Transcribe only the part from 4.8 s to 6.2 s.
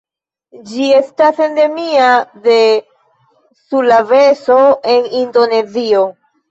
en Indonezio.